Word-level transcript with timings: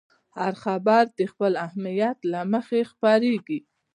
هر 0.37 0.53
خبر 0.63 1.03
د 1.17 1.19
خپل 1.31 1.51
اهمیت 1.67 2.17
له 2.31 2.39
مخې 2.53 2.79
خپرېږي. 2.91 3.59